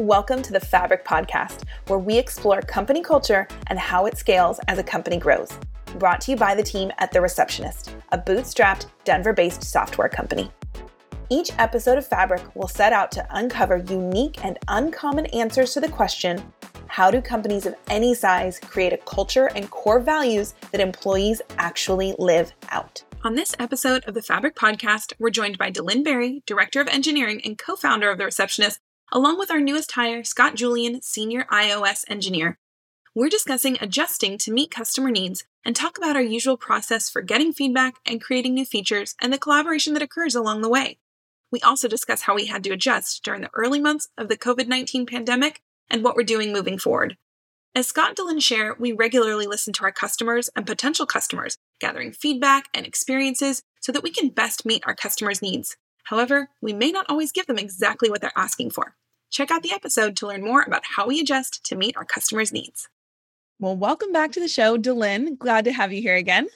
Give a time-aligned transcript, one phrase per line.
[0.00, 4.78] Welcome to the Fabric Podcast, where we explore company culture and how it scales as
[4.78, 5.56] a company grows.
[6.00, 10.50] Brought to you by the team at The Receptionist, a bootstrapped, Denver based software company.
[11.30, 15.88] Each episode of Fabric will set out to uncover unique and uncommon answers to the
[15.88, 16.42] question
[16.88, 22.16] how do companies of any size create a culture and core values that employees actually
[22.18, 23.04] live out?
[23.22, 27.40] On this episode of the Fabric Podcast, we're joined by Delynn Berry, Director of Engineering
[27.44, 28.80] and co founder of The Receptionist,
[29.12, 32.58] along with our newest hire, Scott Julian, Senior iOS Engineer.
[33.14, 37.52] We're discussing adjusting to meet customer needs and talk about our usual process for getting
[37.52, 40.98] feedback and creating new features and the collaboration that occurs along the way.
[41.52, 44.66] We also discuss how we had to adjust during the early months of the COVID
[44.66, 47.16] 19 pandemic and what we're doing moving forward.
[47.76, 52.66] As Scott Delynn share, we regularly listen to our customers and potential customers, gathering feedback
[52.72, 55.76] and experiences so that we can best meet our customers' needs.
[56.04, 58.94] However, we may not always give them exactly what they're asking for.
[59.30, 62.52] Check out the episode to learn more about how we adjust to meet our customers'
[62.52, 62.88] needs.
[63.58, 65.38] Well, welcome back to the show, Delynn.
[65.38, 66.48] Glad to have you here again.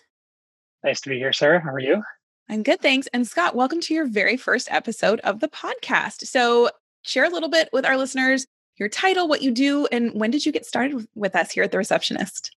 [0.85, 1.61] Nice to be here, Sarah.
[1.61, 2.03] How are you?
[2.49, 3.09] I'm good, thanks.
[3.13, 6.27] And Scott, welcome to your very first episode of the podcast.
[6.27, 6.71] So,
[7.03, 8.47] share a little bit with our listeners
[8.79, 11.73] your title, what you do, and when did you get started with us here at
[11.73, 12.55] The Receptionist?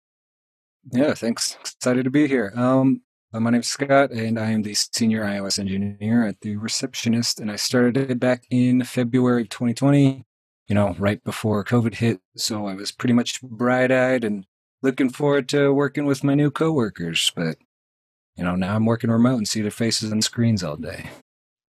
[0.92, 1.56] Yeah, thanks.
[1.60, 2.52] Excited to be here.
[2.54, 3.00] Um,
[3.32, 7.48] Uh, my name's Scott, and I am the senior iOS engineer at The Receptionist, and
[7.48, 10.24] I started it back in February of 2020,
[10.66, 12.20] you know, right before COVID hit.
[12.36, 14.46] So I was pretty much bright eyed and
[14.82, 17.30] looking forward to working with my new coworkers.
[17.36, 17.58] But,
[18.34, 21.10] you know, now I'm working remote and see their faces on screens all day.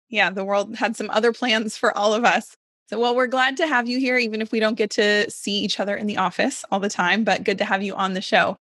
[0.08, 2.56] Yeah, the world had some other plans for all of us.
[2.88, 5.58] So, well, we're glad to have you here, even if we don't get to see
[5.58, 8.22] each other in the office all the time, but good to have you on the
[8.22, 8.56] show.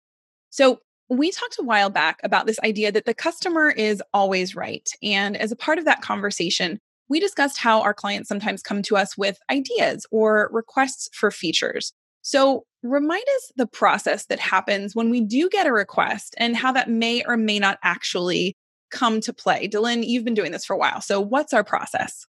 [0.50, 4.88] So, we talked a while back about this idea that the customer is always right.
[5.02, 6.78] And as a part of that conversation,
[7.08, 11.92] we discussed how our clients sometimes come to us with ideas or requests for features.
[12.22, 16.72] So, remind us the process that happens when we do get a request and how
[16.72, 18.54] that may or may not actually
[18.90, 19.68] come to play.
[19.68, 21.00] Delynn, you've been doing this for a while.
[21.00, 22.26] So, what's our process?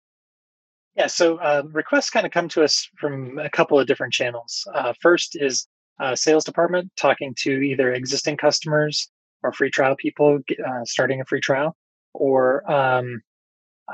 [0.96, 4.68] Yeah, so uh, requests kind of come to us from a couple of different channels.
[4.74, 5.68] Uh, first is
[6.00, 9.10] uh, sales department talking to either existing customers
[9.44, 11.76] or free trial people uh, starting a free trial,
[12.14, 13.22] or um,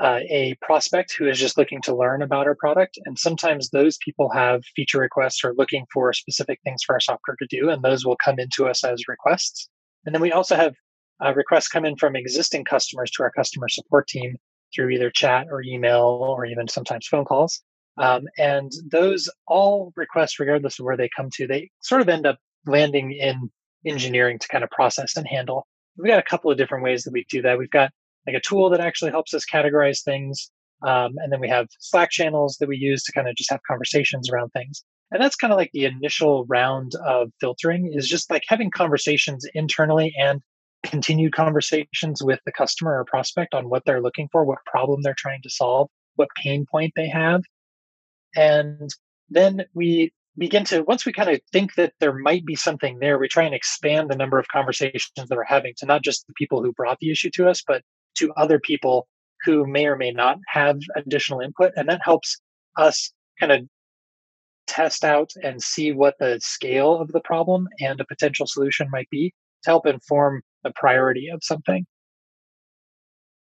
[0.00, 2.98] uh, a prospect who is just looking to learn about our product.
[3.04, 7.36] And sometimes those people have feature requests or looking for specific things for our software
[7.38, 9.68] to do, and those will come into us as requests.
[10.04, 10.74] And then we also have
[11.24, 14.36] uh, requests come in from existing customers to our customer support team
[14.74, 17.62] through either chat or email or even sometimes phone calls.
[17.98, 22.26] Um, and those all requests, regardless of where they come to, they sort of end
[22.26, 23.50] up landing in
[23.86, 25.66] engineering to kind of process and handle.
[25.96, 27.58] We've got a couple of different ways that we do that.
[27.58, 27.90] We've got
[28.26, 30.50] like a tool that actually helps us categorize things.
[30.86, 33.60] Um, and then we have Slack channels that we use to kind of just have
[33.66, 34.84] conversations around things.
[35.10, 39.46] And that's kind of like the initial round of filtering is just like having conversations
[39.54, 40.42] internally and
[40.84, 45.14] continued conversations with the customer or prospect on what they're looking for, what problem they're
[45.16, 47.42] trying to solve, what pain point they have.
[48.36, 48.90] And
[49.30, 53.18] then we begin to, once we kind of think that there might be something there,
[53.18, 56.34] we try and expand the number of conversations that we're having to not just the
[56.34, 57.82] people who brought the issue to us, but
[58.16, 59.08] to other people
[59.44, 61.72] who may or may not have additional input.
[61.76, 62.38] And that helps
[62.76, 63.66] us kind of
[64.66, 69.08] test out and see what the scale of the problem and a potential solution might
[69.10, 69.32] be
[69.62, 71.86] to help inform the priority of something.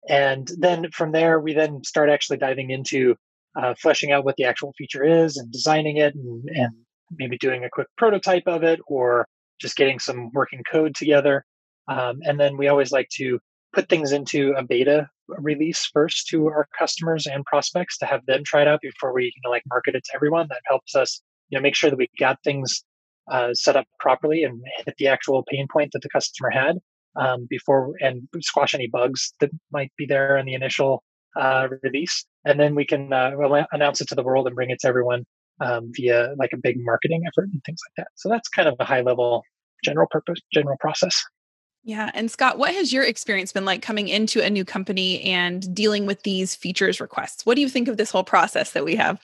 [0.07, 3.15] And then from there, we then start actually diving into
[3.55, 6.71] uh, fleshing out what the actual feature is and designing it and, and
[7.11, 9.27] maybe doing a quick prototype of it or
[9.59, 11.45] just getting some working code together.
[11.87, 13.39] Um, and then we always like to
[13.73, 18.43] put things into a beta release first to our customers and prospects to have them
[18.45, 20.47] try it out before we you know, like market it to everyone.
[20.49, 22.83] That helps us you know make sure that we got things
[23.31, 26.77] uh, set up properly and hit the actual pain point that the customer had
[27.15, 31.03] um, before and squash any bugs that might be there in the initial
[31.35, 32.25] uh, release.
[32.45, 33.31] And then we can uh,
[33.71, 35.25] announce it to the world and bring it to everyone
[35.61, 38.11] um, via like a big marketing effort and things like that.
[38.15, 39.43] So that's kind of a high level
[39.83, 41.23] general purpose, general process.
[41.83, 42.09] Yeah.
[42.15, 46.07] And Scott, what has your experience been like coming into a new company and dealing
[46.07, 47.45] with these features requests?
[47.45, 49.21] What do you think of this whole process that we have?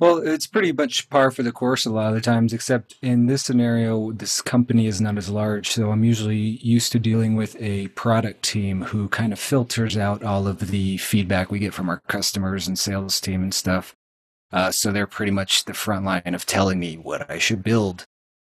[0.00, 3.26] Well, it's pretty much par for the course a lot of the times, except in
[3.26, 5.70] this scenario, this company is not as large.
[5.70, 10.24] So I'm usually used to dealing with a product team who kind of filters out
[10.24, 13.94] all of the feedback we get from our customers and sales team and stuff.
[14.52, 18.04] Uh, so they're pretty much the front line of telling me what I should build.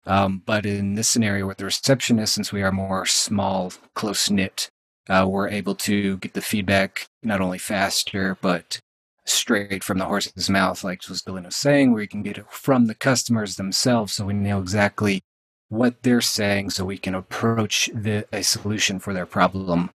[0.06, 4.68] Um, but in this scenario with the receptionist, since we are more small, close knit,
[5.08, 8.78] uh, we're able to get the feedback not only faster, but
[9.26, 12.86] straight from the horse's mouth, like Delynn was saying, where you can get it from
[12.86, 15.22] the customers themselves so we know exactly
[15.68, 19.90] what they're saying so we can approach the, a solution for their problem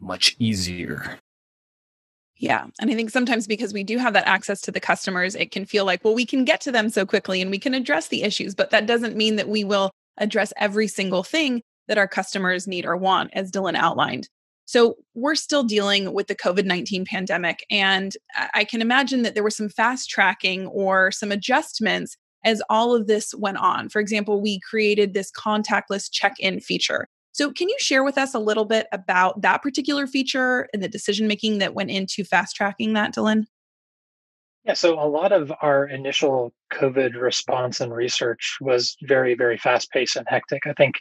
[0.00, 1.18] much easier.
[2.36, 2.66] Yeah.
[2.80, 5.64] And I think sometimes because we do have that access to the customers, it can
[5.64, 8.22] feel like, well, we can get to them so quickly and we can address the
[8.22, 12.66] issues, but that doesn't mean that we will address every single thing that our customers
[12.66, 14.28] need or want, as Delynn outlined.
[14.66, 17.64] So we're still dealing with the COVID 19 pandemic.
[17.70, 18.16] And
[18.54, 23.06] I can imagine that there was some fast tracking or some adjustments as all of
[23.06, 23.88] this went on.
[23.88, 27.08] For example, we created this contactless check in feature.
[27.32, 30.88] So, can you share with us a little bit about that particular feature and the
[30.88, 33.46] decision making that went into fast tracking that, Delynn?
[34.64, 39.90] Yeah, so a lot of our initial COVID response and research was very, very fast
[39.90, 40.66] paced and hectic.
[40.66, 40.94] I think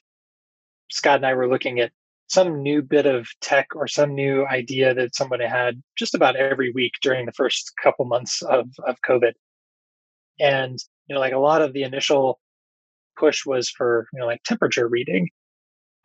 [0.90, 1.92] Scott and I were looking at
[2.28, 6.72] some new bit of tech or some new idea that somebody had just about every
[6.72, 9.34] week during the first couple months of, of COVID.
[10.40, 12.40] And, you know, like a lot of the initial
[13.18, 15.30] push was for, you know, like temperature reading.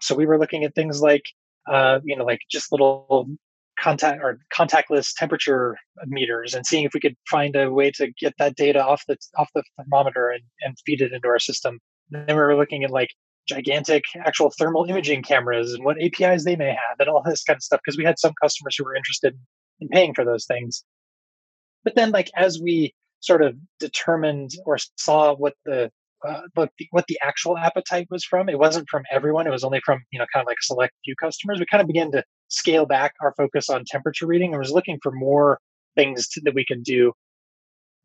[0.01, 1.25] So we were looking at things like,
[1.71, 3.27] uh, you know, like just little
[3.81, 5.77] contact or contactless temperature
[6.07, 9.17] meters and seeing if we could find a way to get that data off the
[9.37, 11.79] off the thermometer and, and feed it into our system.
[12.13, 13.11] And then we were looking at like
[13.49, 17.57] gigantic actual thermal imaging cameras and what APIs they may have and all this kind
[17.57, 19.37] of stuff because we had some customers who were interested
[19.81, 20.85] in paying for those things.
[21.85, 25.91] But then, like as we sort of determined or saw what the
[26.27, 26.71] uh, what
[27.07, 29.47] the, actual appetite was from, it wasn't from everyone.
[29.47, 31.61] It was only from you know kind of like a select few customers.
[31.61, 34.99] We kind of began to scale back our focus on temperature reading and was looking
[35.03, 35.61] for more
[35.97, 37.13] things to, that we can do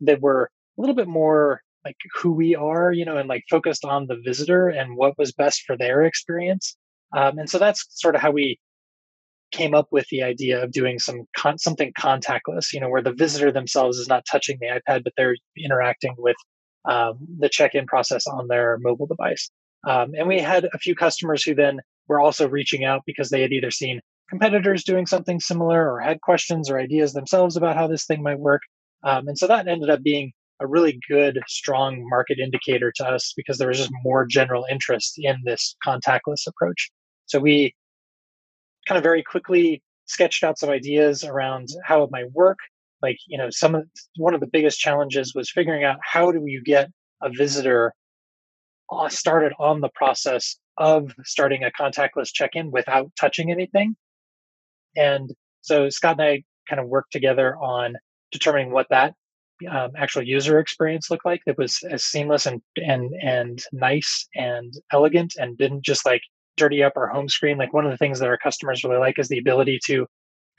[0.01, 3.86] that were a little bit more like who we are, you know, and like focused
[3.86, 6.76] on the visitor and what was best for their experience.
[7.16, 8.60] Um, and so that's sort of how we
[9.52, 13.14] came up with the idea of doing some con- something contactless, you know, where the
[13.14, 16.36] visitor themselves is not touching the iPad, but they're interacting with
[16.90, 19.50] um, the check-in process on their mobile device.
[19.88, 23.42] Um, and we had a few customers who then were also reaching out because they
[23.42, 27.88] had either seen competitors doing something similar or had questions or ideas themselves about how
[27.88, 28.62] this thing might work.
[29.04, 33.34] Um, and so that ended up being a really good, strong market indicator to us
[33.36, 36.90] because there was just more general interest in this contactless approach.
[37.26, 37.74] So we
[38.88, 42.58] kind of very quickly sketched out some ideas around how it might work.
[43.02, 43.84] Like, you know, some of
[44.18, 46.90] one of the biggest challenges was figuring out how do you get
[47.22, 47.94] a visitor
[48.92, 53.96] uh, started on the process of starting a contactless check-in without touching anything.
[54.96, 57.96] And so Scott and I kind of worked together on
[58.32, 59.14] determining what that
[59.68, 64.74] um, actual user experience look like that was as seamless and and and nice and
[64.92, 66.21] elegant and didn't just like
[66.57, 67.57] dirty up our home screen.
[67.57, 70.06] Like one of the things that our customers really like is the ability to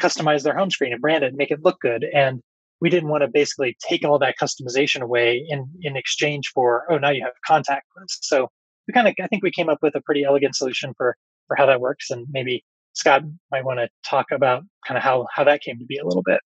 [0.02, 2.04] customize their home screen and brand it and make it look good.
[2.14, 2.40] And
[2.80, 6.98] we didn't want to basically take all that customization away in in exchange for oh
[6.98, 8.18] now you have contactless.
[8.22, 8.48] So
[8.86, 11.16] we kind of I think we came up with a pretty elegant solution for
[11.46, 12.64] for how that works and maybe
[12.94, 16.04] Scott might want to talk about kind of how how that came to be a
[16.04, 16.40] little bit.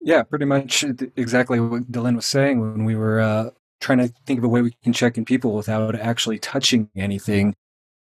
[0.00, 0.84] Yeah, pretty much
[1.16, 3.50] exactly what Delynn was saying when we were uh,
[3.80, 7.54] trying to think of a way we can check in people without actually touching anything.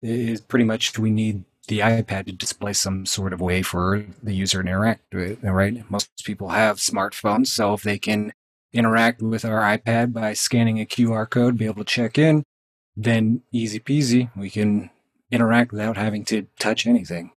[0.02, 4.34] Is pretty much we need the iPad to display some sort of way for the
[4.34, 5.44] user to interact with.
[5.44, 5.90] Right?
[5.90, 8.34] Most people have smartphones, so if they can
[8.74, 12.44] interact with our iPad by scanning a QR code, be able to check in,
[12.96, 14.90] then easy peasy, we can
[15.32, 17.32] interact without having to touch anything.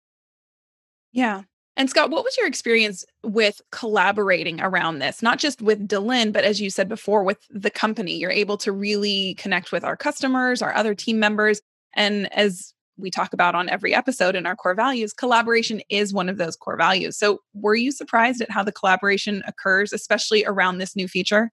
[1.13, 1.43] Yeah.
[1.79, 5.23] And Scott, what was your experience with collaborating around this?
[5.23, 8.17] Not just with Delynn, but as you said before, with the company.
[8.17, 11.63] You're able to really connect with our customers, our other team members.
[11.95, 16.29] And as we talk about on every episode in our core values, collaboration is one
[16.29, 17.17] of those core values.
[17.17, 21.53] So, were you surprised at how the collaboration occurs, especially around this new feature?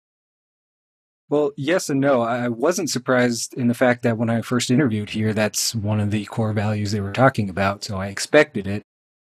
[1.29, 2.22] Well, yes and no.
[2.22, 6.10] I wasn't surprised in the fact that when I first interviewed here, that's one of
[6.10, 7.84] the core values they were talking about.
[7.84, 8.84] So I expected it.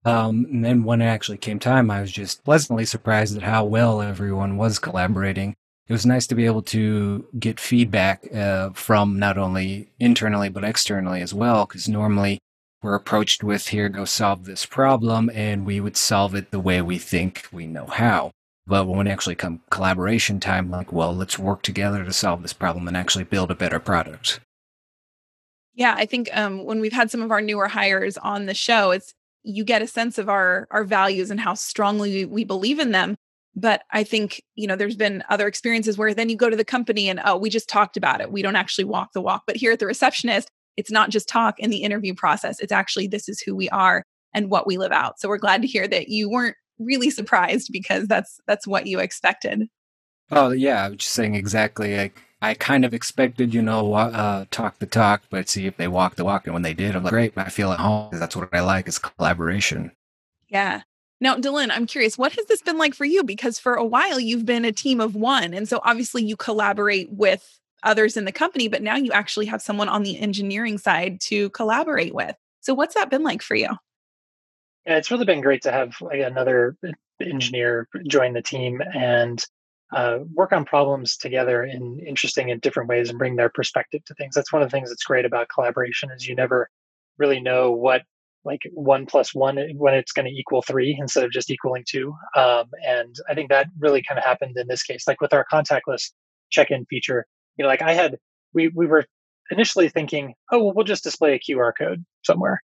[0.05, 3.65] Um, and then when it actually came time, I was just pleasantly surprised at how
[3.65, 5.55] well everyone was collaborating.
[5.89, 10.65] It was nice to be able to get feedback uh, from not only internally but
[10.65, 12.39] externally as well, because normally
[12.83, 16.81] we're approached with here, go solve this problem, and we would solve it the way
[16.81, 18.31] we think we know how.
[18.67, 22.53] But when it actually come collaboration time, like, well, let's work together to solve this
[22.53, 24.41] problem and actually build a better product.
[25.75, 28.91] Yeah, I think um, when we've had some of our newer hires on the show,
[28.91, 32.93] it's you get a sense of our our values and how strongly we believe in
[32.93, 33.17] them
[33.55, 36.65] but i think you know there's been other experiences where then you go to the
[36.65, 39.57] company and oh we just talked about it we don't actually walk the walk but
[39.57, 43.29] here at the receptionist it's not just talk in the interview process it's actually this
[43.29, 44.03] is who we are
[44.35, 47.71] and what we live out so we're glad to hear that you weren't really surprised
[47.73, 49.69] because that's that's what you expected.
[50.31, 51.97] Oh yeah, I was just saying exactly.
[51.97, 55.89] Like I kind of expected, you know, uh, talk the talk, but see if they
[55.89, 56.47] walk the walk.
[56.47, 58.11] And when they did, I'm like, great, I feel at home.
[58.11, 59.91] Because that's what I like is collaboration.
[60.49, 60.83] Yeah.
[61.21, 63.25] Now, Delynn, I'm curious, what has this been like for you?
[63.25, 65.53] Because for a while you've been a team of one.
[65.53, 69.61] And so obviously you collaborate with others in the company, but now you actually have
[69.61, 72.37] someone on the engineering side to collaborate with.
[72.61, 73.69] So what's that been like for you?
[74.87, 76.77] Yeah, it's really been great to have like another
[77.21, 79.45] engineer join the team and
[79.95, 84.15] uh, work on problems together in interesting and different ways and bring their perspective to
[84.15, 84.35] things.
[84.35, 86.69] That's one of the things that's great about collaboration is you never
[87.19, 88.03] really know what
[88.45, 92.15] like one plus one when it's going to equal three instead of just equaling two.
[92.37, 95.45] Um, and I think that really kind of happened in this case, like with our
[95.53, 96.13] contactless
[96.51, 97.27] check-in feature.
[97.57, 98.19] You know, like I had
[98.55, 99.05] we we were
[99.51, 102.63] initially thinking, oh, well, we'll just display a QR code somewhere.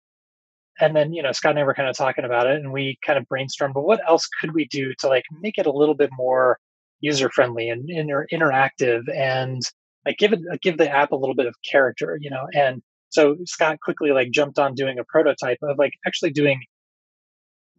[0.80, 3.00] And then, you know, Scott and I were kind of talking about it and we
[3.04, 5.96] kind of brainstormed, but what else could we do to like make it a little
[5.96, 6.60] bit more
[7.00, 9.62] user friendly and inter- interactive and
[10.06, 13.36] like give it give the app a little bit of character you know and so
[13.46, 16.62] scott quickly like jumped on doing a prototype of like actually doing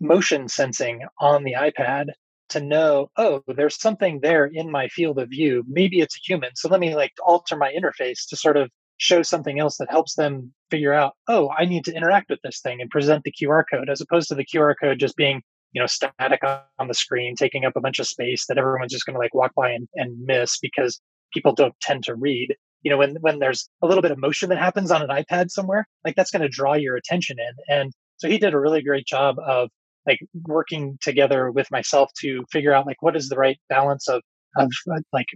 [0.00, 2.06] motion sensing on the ipad
[2.48, 5.64] to know oh there's something there in my field of view.
[5.68, 6.50] Maybe it's a human.
[6.54, 10.14] So let me like alter my interface to sort of show something else that helps
[10.16, 13.62] them figure out oh i need to interact with this thing and present the qr
[13.70, 15.40] code as opposed to the qr code just being
[15.72, 19.06] you know static on the screen taking up a bunch of space that everyone's just
[19.06, 21.00] going to like walk by and, and miss because
[21.32, 22.54] people don't tend to read.
[22.82, 25.50] You know when when there's a little bit of motion that happens on an ipad
[25.50, 27.76] somewhere like that's going to draw your attention in.
[27.76, 29.68] And so he did a really great job of
[30.06, 34.22] like working together with myself to figure out like what is the right balance of
[34.56, 35.26] of uh, like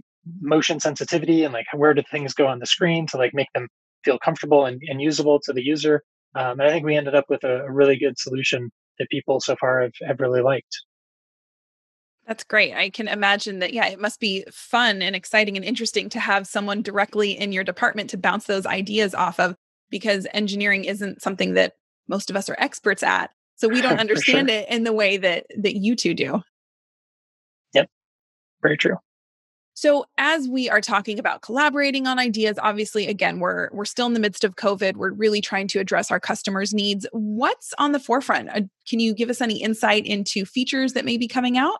[0.41, 3.67] motion sensitivity and like where do things go on the screen to like make them
[4.03, 6.01] feel comfortable and, and usable to the user.
[6.35, 9.39] Um, and i think we ended up with a, a really good solution that people
[9.39, 10.81] so far have, have really liked.
[12.27, 12.73] That's great.
[12.73, 16.47] I can imagine that, yeah, it must be fun and exciting and interesting to have
[16.47, 19.55] someone directly in your department to bounce those ideas off of
[19.89, 21.73] because engineering isn't something that
[22.07, 23.31] most of us are experts at.
[23.55, 24.59] So we don't understand sure.
[24.59, 26.41] it in the way that that you two do.
[27.73, 27.89] Yep.
[28.61, 28.95] Very true.
[29.75, 34.13] So as we are talking about collaborating on ideas, obviously again, we're we're still in
[34.13, 34.95] the midst of COVID.
[34.95, 37.07] We're really trying to address our customers' needs.
[37.11, 38.49] What's on the forefront?
[38.49, 41.79] Uh, can you give us any insight into features that may be coming out?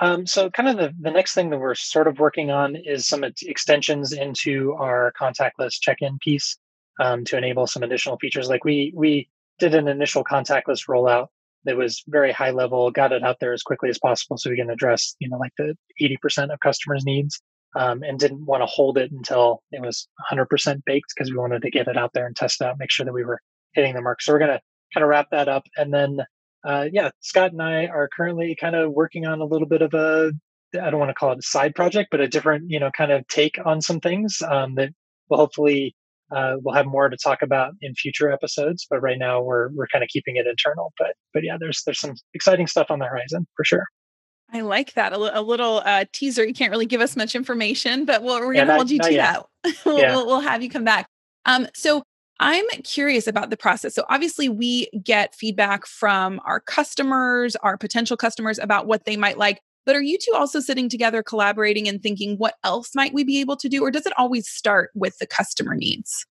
[0.00, 3.06] Um, so kind of the, the next thing that we're sort of working on is
[3.06, 6.56] some extensions into our contactless check-in piece
[7.00, 8.48] um, to enable some additional features.
[8.48, 11.28] Like we we did an initial contactless rollout
[11.64, 14.56] that was very high level, got it out there as quickly as possible so we
[14.56, 17.40] can address, you know, like the 80% of customers' needs.
[17.76, 21.62] Um, and didn't want to hold it until it was 100% baked because we wanted
[21.62, 23.40] to get it out there and test it out, make sure that we were
[23.74, 24.20] hitting the mark.
[24.20, 24.60] So we're going to
[24.92, 25.62] kind of wrap that up.
[25.76, 26.18] And then,
[26.64, 29.94] uh, yeah, Scott and I are currently kind of working on a little bit of
[29.94, 30.32] a,
[30.74, 33.12] I don't want to call it a side project, but a different, you know, kind
[33.12, 34.90] of take on some things um, that
[35.28, 35.94] will hopefully
[36.34, 39.88] uh, we'll have more to talk about in future episodes, but right now we're we're
[39.88, 40.92] kind of keeping it internal.
[40.98, 43.84] But but yeah, there's there's some exciting stuff on the horizon for sure.
[44.52, 45.12] I like that.
[45.12, 46.44] A, l- a little uh, teaser.
[46.44, 48.98] You can't really give us much information, but we we are going to hold you
[48.98, 49.44] to yet.
[49.64, 49.76] that.
[49.86, 50.14] we'll, yeah.
[50.14, 51.06] we'll, we'll have you come back.
[51.46, 52.02] Um, so
[52.40, 53.94] I'm curious about the process.
[53.94, 59.38] So obviously, we get feedback from our customers, our potential customers about what they might
[59.38, 59.60] like.
[59.90, 63.40] But are you two also sitting together, collaborating and thinking, what else might we be
[63.40, 63.82] able to do?
[63.82, 66.24] Or does it always start with the customer needs?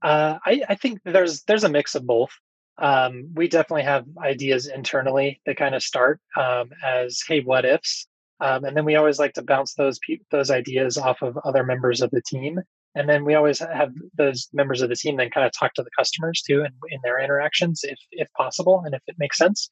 [0.00, 2.30] Uh, I, I, think there's there's a mix of both.
[2.78, 8.06] Um, we definitely have ideas internally that kind of start um, as, "Hey, what ifs,"
[8.38, 11.64] um, and then we always like to bounce those pe- those ideas off of other
[11.64, 12.60] members of the team,
[12.94, 15.82] and then we always have those members of the team then kind of talk to
[15.82, 19.36] the customers too, and in, in their interactions, if if possible, and if it makes
[19.36, 19.68] sense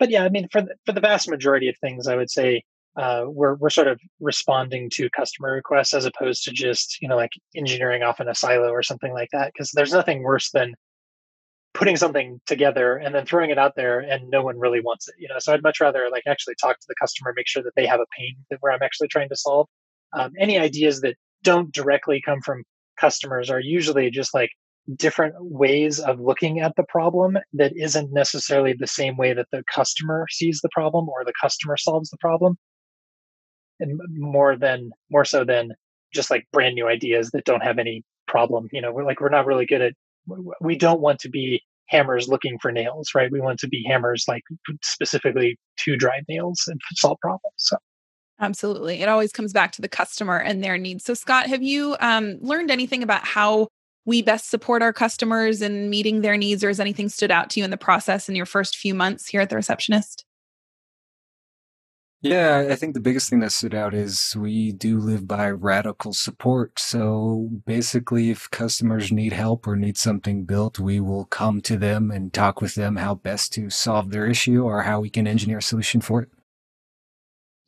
[0.00, 2.64] but yeah, I mean, for the, for the vast majority of things, I would say
[2.96, 7.16] uh, we're we're sort of responding to customer requests as opposed to just you know
[7.16, 9.52] like engineering off in a silo or something like that.
[9.52, 10.74] Because there's nothing worse than
[11.74, 15.14] putting something together and then throwing it out there and no one really wants it.
[15.18, 17.74] You know, so I'd much rather like actually talk to the customer, make sure that
[17.76, 19.68] they have a pain that where I'm actually trying to solve.
[20.12, 21.14] Um, any ideas that
[21.44, 22.64] don't directly come from
[22.98, 24.50] customers are usually just like
[24.96, 29.62] different ways of looking at the problem that isn't necessarily the same way that the
[29.72, 32.56] customer sees the problem or the customer solves the problem.
[33.78, 35.72] And more than more so than
[36.12, 39.28] just like brand new ideas that don't have any problem you know we're like we're
[39.28, 39.94] not really good at
[40.60, 43.32] we don't want to be hammers looking for nails right?
[43.32, 44.42] We want to be hammers like
[44.82, 47.76] specifically to drive nails and solve problems so.
[48.38, 51.04] Absolutely it always comes back to the customer and their needs.
[51.04, 53.68] So scott have you um, learned anything about how
[54.04, 57.60] we best support our customers in meeting their needs, or has anything stood out to
[57.60, 60.24] you in the process in your first few months here at the receptionist?
[62.22, 66.12] Yeah, I think the biggest thing that stood out is we do live by radical
[66.12, 66.78] support.
[66.78, 72.10] So basically, if customers need help or need something built, we will come to them
[72.10, 75.58] and talk with them how best to solve their issue or how we can engineer
[75.58, 76.28] a solution for it.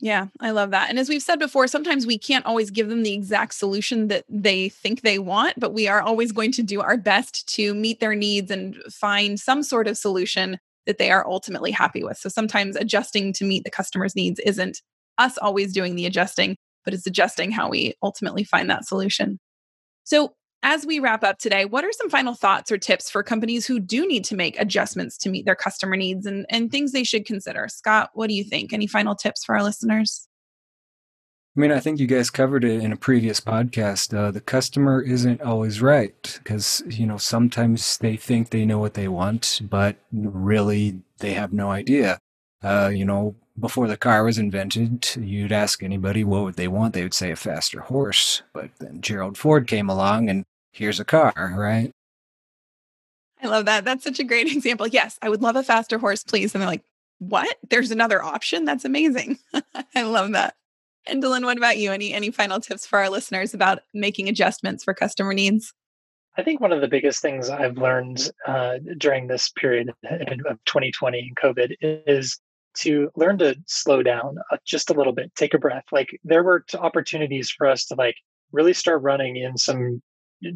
[0.00, 0.90] Yeah, I love that.
[0.90, 4.24] And as we've said before, sometimes we can't always give them the exact solution that
[4.28, 8.00] they think they want, but we are always going to do our best to meet
[8.00, 12.16] their needs and find some sort of solution that they are ultimately happy with.
[12.18, 14.82] So sometimes adjusting to meet the customer's needs isn't
[15.18, 19.38] us always doing the adjusting, but it's adjusting how we ultimately find that solution.
[20.04, 23.66] So, as we wrap up today, what are some final thoughts or tips for companies
[23.66, 27.04] who do need to make adjustments to meet their customer needs and, and things they
[27.04, 27.66] should consider?
[27.68, 28.72] Scott, what do you think?
[28.72, 30.28] Any final tips for our listeners?
[31.54, 34.16] I mean, I think you guys covered it in a previous podcast.
[34.16, 38.94] Uh, the customer isn't always right because, you know, sometimes they think they know what
[38.94, 42.18] they want, but really they have no idea.
[42.62, 46.94] Uh, you know, before the car was invented, you'd ask anybody what would they want.
[46.94, 48.42] They would say a faster horse.
[48.54, 51.92] But then Gerald Ford came along and here's a car, right?
[53.42, 53.84] I love that.
[53.84, 54.86] That's such a great example.
[54.86, 56.54] Yes, I would love a faster horse, please.
[56.54, 56.84] And they're like,
[57.18, 57.56] what?
[57.70, 58.64] There's another option?
[58.64, 59.38] That's amazing.
[59.94, 60.54] I love that.
[61.06, 61.90] And Delynn, what about you?
[61.92, 65.72] Any any final tips for our listeners about making adjustments for customer needs?
[66.36, 71.18] I think one of the biggest things I've learned uh, during this period of 2020
[71.18, 72.40] and COVID is
[72.78, 75.84] to learn to slow down uh, just a little bit, take a breath.
[75.92, 78.16] Like there were opportunities for us to like
[78.50, 80.00] really start running in some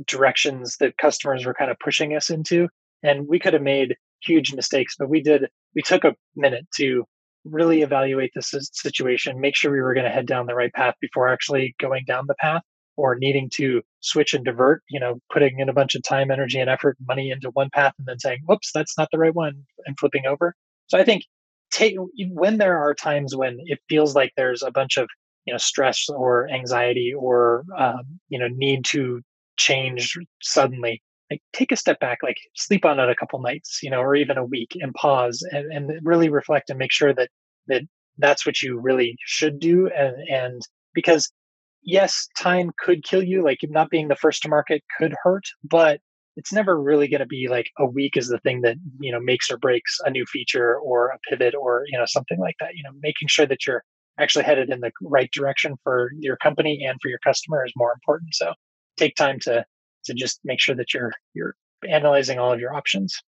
[0.06, 2.68] directions that customers were kind of pushing us into,
[3.02, 5.46] and we could have made huge mistakes, but we did.
[5.74, 7.04] We took a minute to
[7.44, 10.94] really evaluate the situation, make sure we were going to head down the right path
[11.00, 12.62] before actually going down the path
[12.96, 16.58] or needing to switch and divert, you know, putting in a bunch of time, energy,
[16.58, 19.64] and effort, money into one path and then saying, whoops, that's not the right one
[19.84, 20.54] and flipping over.
[20.88, 21.24] So I think
[21.70, 21.96] take
[22.32, 25.08] when there are times when it feels like there's a bunch of
[25.44, 29.20] you know stress or anxiety or um, you know need to
[29.56, 33.90] change suddenly like take a step back like sleep on it a couple nights you
[33.90, 37.30] know or even a week and pause and, and really reflect and make sure that
[37.68, 37.82] that
[38.18, 40.62] that's what you really should do and and
[40.94, 41.30] because
[41.82, 46.00] yes time could kill you like not being the first to market could hurt but
[46.36, 49.20] it's never really going to be like a week is the thing that you know
[49.20, 52.74] makes or breaks a new feature or a pivot or you know something like that
[52.74, 53.82] you know making sure that you're
[54.18, 57.92] actually headed in the right direction for your company and for your customer is more
[57.92, 58.52] important so
[58.96, 59.64] take time to
[60.04, 61.54] to just make sure that you're you're
[61.88, 63.22] analyzing all of your options.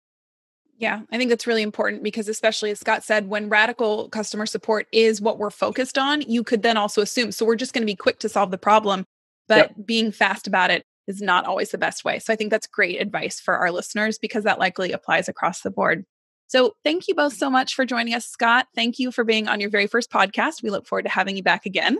[0.78, 4.86] Yeah, I think that's really important because, especially as Scott said, when radical customer support
[4.92, 7.32] is what we're focused on, you could then also assume.
[7.32, 9.06] So we're just going to be quick to solve the problem,
[9.48, 9.86] but yep.
[9.86, 12.18] being fast about it is not always the best way.
[12.18, 15.70] So I think that's great advice for our listeners because that likely applies across the
[15.70, 16.04] board.
[16.48, 18.66] So thank you both so much for joining us, Scott.
[18.74, 20.62] Thank you for being on your very first podcast.
[20.62, 21.98] We look forward to having you back again.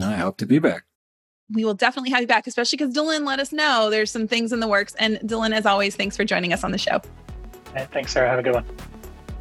[0.00, 0.84] I hope to be back
[1.50, 4.52] we will definitely have you back, especially because Delynn let us know there's some things
[4.52, 4.94] in the works.
[4.98, 7.00] And Delynn, as always, thanks for joining us on the show.
[7.92, 8.28] thanks, Sarah.
[8.28, 8.64] Have a good one.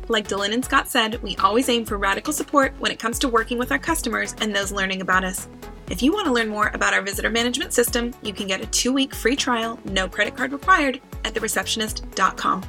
[0.08, 3.30] Like Delynn and Scott said, we always aim for radical support when it comes to
[3.30, 5.48] working with our customers and those learning about us.
[5.90, 8.66] If you want to learn more about our visitor management system, you can get a
[8.68, 12.64] two week free trial, no credit card required, at thereceptionist.com.